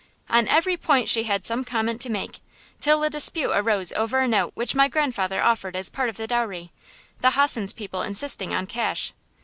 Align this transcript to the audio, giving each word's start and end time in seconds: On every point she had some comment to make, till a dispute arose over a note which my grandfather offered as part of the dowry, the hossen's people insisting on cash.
On 0.31 0.47
every 0.47 0.77
point 0.77 1.07
she 1.09 1.25
had 1.25 1.45
some 1.45 1.63
comment 1.63 2.01
to 2.01 2.09
make, 2.09 2.39
till 2.79 3.03
a 3.03 3.09
dispute 3.11 3.51
arose 3.53 3.91
over 3.91 4.17
a 4.19 4.27
note 4.27 4.49
which 4.55 4.73
my 4.73 4.87
grandfather 4.87 5.43
offered 5.43 5.75
as 5.75 5.89
part 5.89 6.09
of 6.09 6.17
the 6.17 6.25
dowry, 6.25 6.71
the 7.19 7.33
hossen's 7.33 7.71
people 7.71 8.01
insisting 8.01 8.51
on 8.51 8.65
cash. 8.65 9.13